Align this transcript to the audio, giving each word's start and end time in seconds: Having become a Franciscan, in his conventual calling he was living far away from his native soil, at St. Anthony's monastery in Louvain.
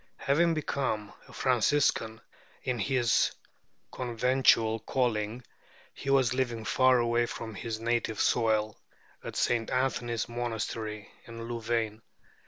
Having 0.17 0.55
become 0.55 1.13
a 1.27 1.31
Franciscan, 1.31 2.21
in 2.63 2.79
his 2.79 3.31
conventual 3.91 4.79
calling 4.79 5.43
he 5.93 6.09
was 6.09 6.33
living 6.33 6.65
far 6.65 6.97
away 6.97 7.27
from 7.27 7.53
his 7.53 7.79
native 7.79 8.19
soil, 8.19 8.81
at 9.23 9.35
St. 9.35 9.69
Anthony's 9.69 10.27
monastery 10.27 11.11
in 11.25 11.43
Louvain. 11.47 12.01